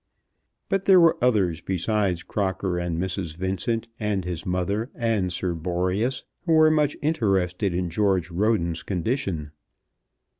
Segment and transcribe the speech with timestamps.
[0.67, 3.37] But there were others besides Crocker and Mrs.
[3.37, 9.51] Vincent, and his mother and Sir Boreas, who were much interested by George Roden's condition.